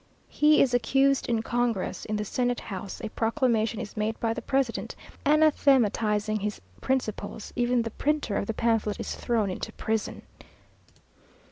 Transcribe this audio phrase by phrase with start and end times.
[0.29, 4.41] He is accused in Congress in the senate house a proclamation is made by the
[4.41, 4.95] president,
[5.27, 10.23] anathematizing his principles even the printer of the pamphlet is thrown into prison.